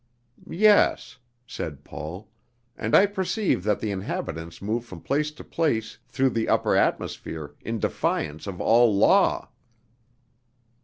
"Yes," 0.49 1.19
said 1.45 1.83
Paul, 1.83 2.27
"and 2.75 2.95
I 2.95 3.05
perceive 3.05 3.63
that 3.65 3.79
the 3.81 3.91
inhabitants 3.91 4.59
move 4.59 4.83
from 4.83 5.01
place 5.01 5.29
to 5.33 5.43
place 5.43 5.99
through 6.07 6.31
the 6.31 6.49
upper 6.49 6.75
atmosphere 6.75 7.53
in 7.61 7.77
defiance 7.77 8.47
of 8.47 8.59
all 8.59 8.91
law!" 8.97 9.51